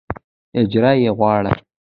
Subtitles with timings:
[0.59, 1.53] اجر یې غواړه.